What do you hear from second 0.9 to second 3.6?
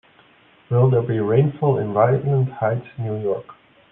be rainfall in Ryland Heights New York?